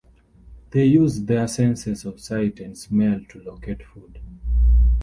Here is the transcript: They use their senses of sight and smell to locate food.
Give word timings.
They 0.71 0.85
use 0.85 1.25
their 1.25 1.47
senses 1.47 2.05
of 2.05 2.19
sight 2.19 2.59
and 2.59 2.75
smell 2.75 3.21
to 3.29 3.39
locate 3.43 3.83
food. 3.83 4.19